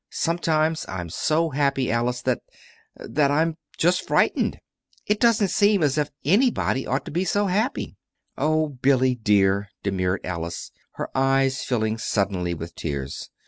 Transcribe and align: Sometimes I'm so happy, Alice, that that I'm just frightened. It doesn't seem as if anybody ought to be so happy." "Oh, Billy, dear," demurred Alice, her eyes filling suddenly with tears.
Sometimes 0.09 0.83
I'm 0.89 1.11
so 1.11 1.51
happy, 1.51 1.91
Alice, 1.91 2.23
that 2.23 2.41
that 2.95 3.29
I'm 3.29 3.57
just 3.77 4.07
frightened. 4.07 4.59
It 5.05 5.19
doesn't 5.19 5.49
seem 5.49 5.83
as 5.83 5.95
if 5.95 6.09
anybody 6.25 6.87
ought 6.87 7.05
to 7.05 7.11
be 7.11 7.23
so 7.23 7.45
happy." 7.45 7.97
"Oh, 8.35 8.69
Billy, 8.69 9.13
dear," 9.13 9.69
demurred 9.83 10.25
Alice, 10.25 10.71
her 10.93 11.15
eyes 11.15 11.63
filling 11.63 11.99
suddenly 11.99 12.55
with 12.55 12.73
tears. 12.73 13.29